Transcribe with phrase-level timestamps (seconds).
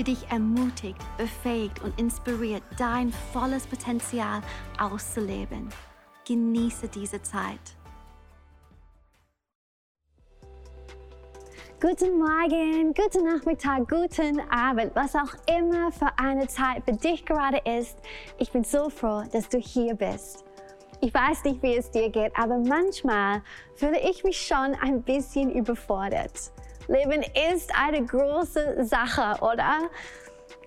[0.00, 4.40] die dich ermutigt, befähigt und inspiriert, dein volles Potenzial
[4.78, 5.68] auszuleben.
[6.26, 7.60] Genieße diese Zeit.
[11.82, 17.60] Guten Morgen, guten Nachmittag, guten Abend, was auch immer für eine Zeit für dich gerade
[17.78, 17.98] ist.
[18.38, 20.44] Ich bin so froh, dass du hier bist.
[21.02, 23.42] Ich weiß nicht, wie es dir geht, aber manchmal
[23.74, 26.52] fühle ich mich schon ein bisschen überfordert.
[26.90, 27.22] Leben
[27.54, 29.78] ist eine große Sache, oder?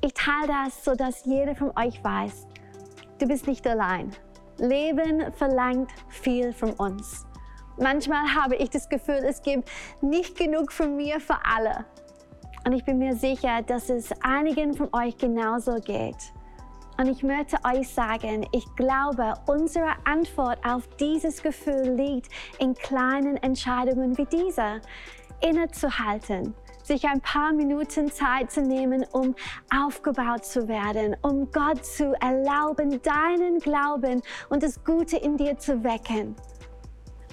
[0.00, 2.46] Ich teile das, sodass jeder von euch weiß,
[3.18, 4.12] du bist nicht allein.
[4.58, 7.26] Leben verlangt viel von uns.
[7.80, 9.68] Manchmal habe ich das Gefühl, es gibt
[10.02, 11.84] nicht genug von mir für alle.
[12.64, 16.32] Und ich bin mir sicher, dass es einigen von euch genauso geht.
[16.96, 22.28] Und ich möchte euch sagen, ich glaube, unsere Antwort auf dieses Gefühl liegt
[22.60, 24.80] in kleinen Entscheidungen wie dieser.
[25.40, 29.34] Innezuhalten, sich ein paar Minuten Zeit zu nehmen, um
[29.74, 35.82] aufgebaut zu werden, um Gott zu erlauben, deinen Glauben und das Gute in dir zu
[35.82, 36.36] wecken.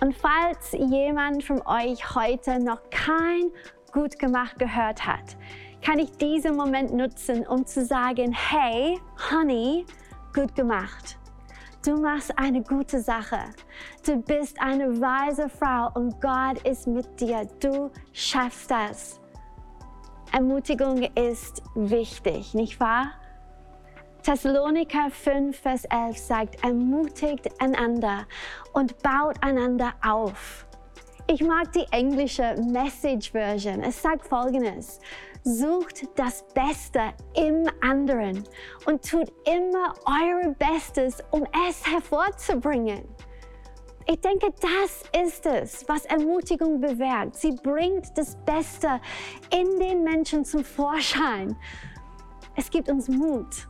[0.00, 3.50] Und falls jemand von euch heute noch kein
[3.92, 5.36] Gut gemacht gehört hat,
[5.84, 8.98] kann ich diesen Moment nutzen, um zu sagen, hey,
[9.30, 9.84] Honey,
[10.34, 11.19] gut gemacht.
[11.82, 13.38] Du machst eine gute Sache.
[14.04, 17.48] Du bist eine weise Frau und Gott ist mit dir.
[17.58, 19.18] Du schaffst das.
[20.30, 23.12] Ermutigung ist wichtig, nicht wahr?
[24.22, 28.26] Thessaloniker 5, Vers 11 sagt, ermutigt einander
[28.74, 30.66] und baut einander auf.
[31.32, 33.84] Ich mag die englische Message Version.
[33.84, 34.98] Es sagt folgendes.
[35.44, 38.42] Sucht das Beste im anderen
[38.86, 43.04] und tut immer euer Bestes, um es hervorzubringen.
[44.08, 47.36] Ich denke, das ist es, was Ermutigung bewirkt.
[47.36, 49.00] Sie bringt das Beste
[49.56, 51.56] in den Menschen zum Vorschein.
[52.56, 53.69] Es gibt uns Mut.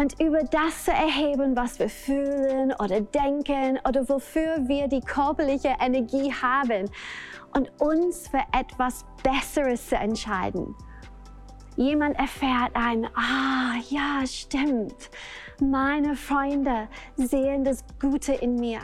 [0.00, 5.74] Und über das zu erheben, was wir fühlen oder denken oder wofür wir die körperliche
[5.80, 6.88] Energie haben
[7.56, 10.76] und uns für etwas Besseres zu entscheiden.
[11.76, 15.10] Jemand erfährt ein, ah ja, stimmt.
[15.60, 18.80] Meine Freunde sehen das Gute in mir.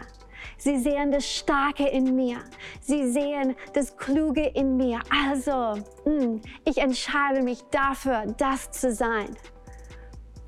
[0.59, 2.39] Sie sehen das Starke in mir.
[2.81, 5.01] Sie sehen das Kluge in mir.
[5.27, 9.37] Also, mm, ich entscheide mich dafür, das zu sein.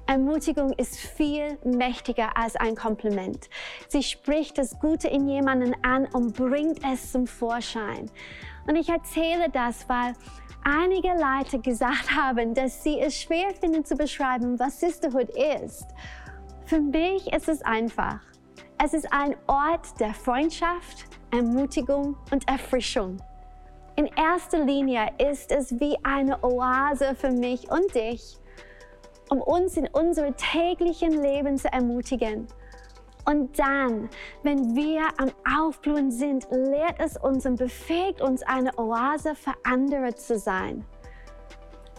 [0.07, 3.51] Ermutigung ist viel mächtiger als ein Kompliment.
[3.89, 8.09] Sie spricht das Gute in jemanden an und bringt es zum Vorschein.
[8.69, 10.15] Und ich erzähle das, weil
[10.65, 15.31] einige Leute gesagt haben, dass sie es schwer finden zu beschreiben, was Sisterhood
[15.61, 15.87] ist.
[16.67, 18.21] Für mich ist es einfach.
[18.83, 23.17] Es ist ein Ort der Freundschaft, Ermutigung und Erfrischung.
[23.97, 28.39] In erster Linie ist es wie eine Oase für mich und dich,
[29.31, 32.49] um uns in unserem täglichen Leben zu ermutigen
[33.27, 34.09] und dann,
[34.45, 40.15] wenn wir am Aufblühen sind, lehrt es uns und befähigt uns, eine Oase für andere
[40.15, 40.85] zu sein.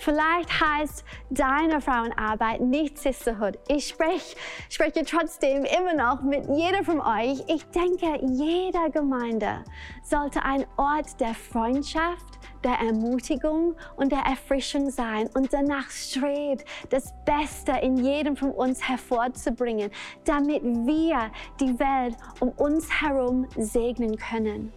[0.07, 3.59] Vielleicht heißt deine Frauenarbeit nicht Sisterhood.
[3.68, 4.38] Ich spreche,
[4.69, 7.44] spreche trotzdem immer noch mit jeder von euch.
[7.50, 9.66] Ich denke, jeder Gemeinde
[10.03, 17.13] sollte ein Ort der Freundschaft, der Ermutigung und der Erfrischung sein und danach strebt, das
[17.25, 19.91] Beste in jedem von uns hervorzubringen,
[20.23, 24.72] damit wir die Welt um uns herum segnen können.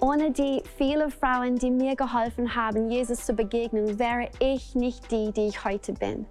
[0.00, 5.32] Ohne die vielen Frauen, die mir geholfen haben, Jesus zu begegnen, wäre ich nicht die,
[5.32, 6.26] die ich heute bin.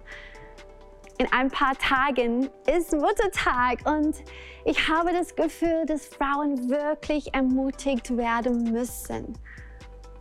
[1.18, 4.16] In ein paar Tagen ist Muttertag und
[4.64, 9.34] ich habe das Gefühl, dass Frauen wirklich ermutigt werden müssen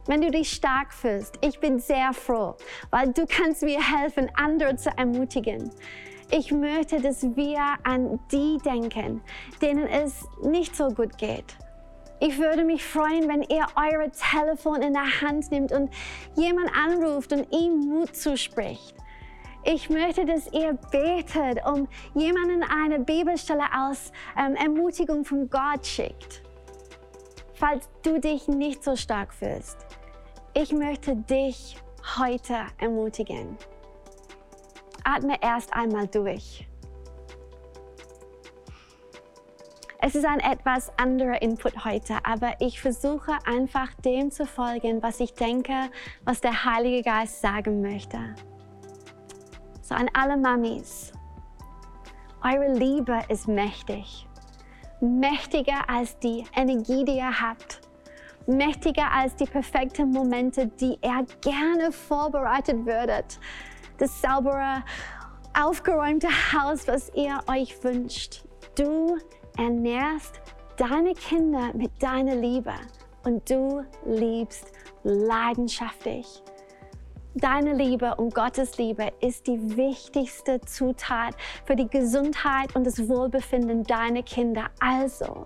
[0.07, 1.39] wenn du dich stark fühlst.
[1.41, 2.55] Ich bin sehr froh,
[2.91, 5.71] weil du kannst mir helfen, andere zu ermutigen.
[6.31, 9.21] Ich möchte, dass wir an die denken,
[9.61, 11.55] denen es nicht so gut geht.
[12.19, 15.89] Ich würde mich freuen, wenn ihr eure Telefon in der Hand nimmt und
[16.35, 18.95] jemand anruft und ihm Mut zuspricht.
[19.63, 26.43] Ich möchte, dass ihr betet, um jemanden eine Bibelstelle aus ähm, Ermutigung von Gott schickt.
[27.55, 29.77] Falls du dich nicht so stark fühlst,
[30.53, 31.77] ich möchte dich
[32.17, 33.57] heute ermutigen.
[35.03, 36.67] Atme erst einmal durch.
[40.07, 45.19] Es ist ein etwas anderer Input heute, aber ich versuche einfach dem zu folgen, was
[45.19, 45.73] ich denke,
[46.23, 48.19] was der Heilige Geist sagen möchte.
[49.81, 51.11] So an alle Mamis,
[52.43, 54.27] eure Liebe ist mächtig.
[55.01, 57.81] Mächtiger als die Energie, die ihr habt.
[58.45, 63.39] Mächtiger als die perfekten Momente, die ihr gerne vorbereitet würdet.
[63.97, 64.83] Das saubere,
[65.59, 68.43] aufgeräumte Haus, was ihr euch wünscht.
[68.75, 69.17] Du
[69.57, 70.41] ernährst
[70.77, 72.73] deine Kinder mit deiner Liebe
[73.23, 74.71] und du liebst
[75.03, 76.43] leidenschaftlich.
[77.37, 81.35] Deine Liebe und Gottes Liebe ist die wichtigste Zutat
[81.65, 84.69] für die Gesundheit und das Wohlbefinden deiner Kinder.
[84.79, 85.45] Also,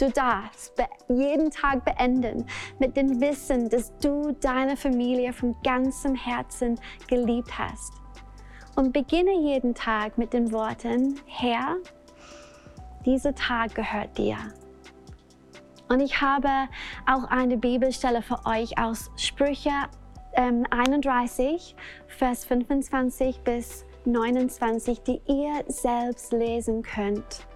[0.00, 0.72] du darfst
[1.08, 2.46] jeden Tag beenden
[2.78, 7.92] mit dem Wissen, dass du deine Familie von ganzem Herzen geliebt hast.
[8.76, 11.76] Und beginne jeden Tag mit den Worten, Herr,
[13.04, 14.36] dieser Tag gehört dir.
[15.88, 16.48] Und ich habe
[17.06, 19.70] auch eine Bibelstelle für euch aus Sprüche
[20.34, 27.46] ähm, 31, Vers 25 bis 29, die ihr selbst lesen könnt.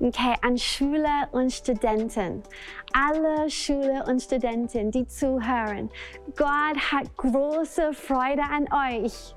[0.00, 2.42] Okay, an Schüler und Studenten,
[2.92, 5.88] alle Schüler und Studenten, die zuhören,
[6.36, 9.34] Gott hat große Freude an euch.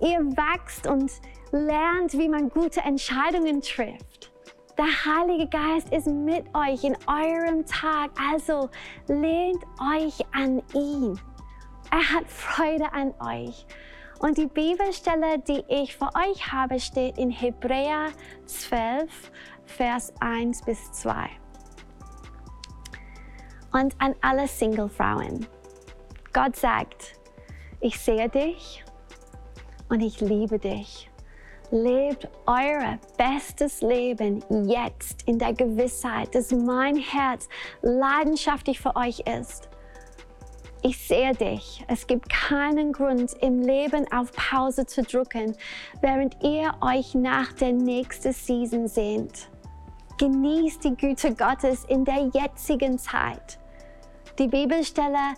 [0.00, 1.10] Ihr wächst und
[1.52, 4.32] lernt, wie man gute Entscheidungen trifft.
[4.78, 8.70] Der Heilige Geist ist mit euch in eurem Tag, also
[9.08, 11.20] lehnt euch an ihn.
[11.90, 13.66] Er hat Freude an euch.
[14.20, 18.08] Und die Bibelstelle, die ich für euch habe, steht in Hebräer
[18.46, 19.32] 12,
[19.66, 21.28] Vers 1 bis 2.
[23.72, 25.46] Und an alle Single-Frauen.
[26.32, 27.14] Gott sagt,
[27.80, 28.84] ich sehe dich
[29.88, 31.09] und ich liebe dich.
[31.72, 37.48] Lebt euer bestes Leben jetzt in der Gewissheit, dass mein Herz
[37.80, 39.68] leidenschaftlich für euch ist.
[40.82, 41.84] Ich sehe dich.
[41.86, 45.54] Es gibt keinen Grund, im Leben auf Pause zu drücken,
[46.00, 49.48] während ihr euch nach der nächsten Season sehnt.
[50.18, 53.60] Genießt die Güte Gottes in der jetzigen Zeit.
[54.38, 55.34] Die Bibelstelle,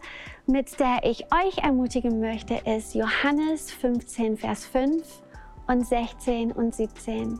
[0.46, 5.21] mit der ich euch ermutigen möchte, ist Johannes 15, Vers 5
[5.66, 7.38] und 16 und 17.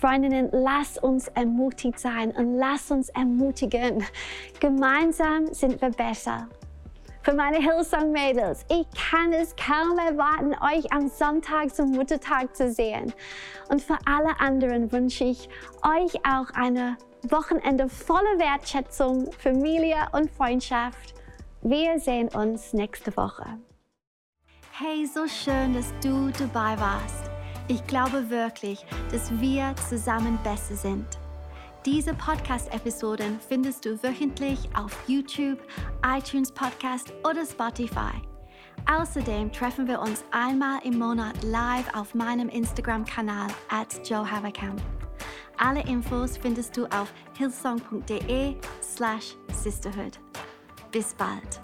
[0.00, 4.02] Freundinnen, lass uns ermutigt sein und lass uns ermutigen.
[4.58, 6.48] Gemeinsam sind wir besser.
[7.22, 13.12] Für meine Hillsong-Mädels, ich kann es kaum erwarten, euch am Sonntag zum Muttertag zu sehen.
[13.68, 15.50] Und für alle anderen wünsche ich
[15.82, 16.96] euch auch eine
[17.28, 21.14] Wochenende voller Wertschätzung, Familie und Freundschaft.
[21.60, 23.58] Wir sehen uns nächste Woche.
[24.82, 27.30] Hey, so schön, dass du dabei warst.
[27.68, 31.06] Ich glaube wirklich, dass wir zusammen besser sind.
[31.84, 35.58] Diese Podcast-Episoden findest du wöchentlich auf YouTube,
[36.02, 38.22] iTunes Podcast oder Spotify.
[38.90, 44.80] Außerdem treffen wir uns einmal im Monat live auf meinem Instagram-Kanal at Joe Haverkamp.
[45.58, 50.18] Alle Infos findest du auf hillsong.de slash sisterhood.
[50.90, 51.60] Bis bald.